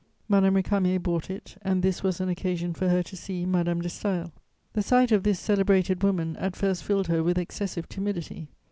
Madame 0.27 0.55
Récamier 0.55 0.97
bought 0.99 1.29
it, 1.29 1.57
and 1.61 1.83
this 1.83 2.01
was 2.01 2.19
an 2.19 2.27
occasion 2.27 2.73
for 2.73 2.89
her 2.89 3.03
to 3.03 3.15
see 3.15 3.45
Madame 3.45 3.83
de 3.83 3.87
Staël. 3.87 4.31
"The 4.73 4.81
sight 4.81 5.11
of 5.11 5.21
this 5.21 5.39
celebrated 5.39 6.01
woman 6.01 6.35
at 6.37 6.55
first 6.55 6.83
filled 6.83 7.05
her 7.05 7.21
with 7.21 7.37
excessive 7.37 7.87
timidity. 7.87 8.49